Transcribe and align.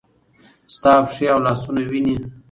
ستا 0.75 0.93
پښې 1.05 1.25
او 1.33 1.39
لاسونه 1.45 1.81
وینې؟ 1.91 2.15